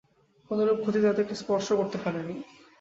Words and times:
কোনরূপ 0.51 0.77
ক্ষতি 0.81 0.99
তাদেরকে 1.05 1.33
স্পর্শ 1.41 1.67
করতে 1.79 1.97
পারেনি। 2.03 2.35